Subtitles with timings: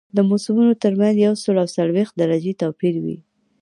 [0.15, 3.17] د موسمونو ترمنځ یو سل او څلوېښت درجې توپیر وي